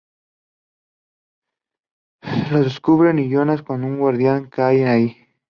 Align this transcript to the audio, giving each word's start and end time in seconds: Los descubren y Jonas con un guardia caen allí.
Los 2.49 2.63
descubren 2.63 3.19
y 3.19 3.29
Jonas 3.29 3.61
con 3.61 3.83
un 3.83 3.99
guardia 3.99 4.49
caen 4.49 4.87
allí. 4.87 5.15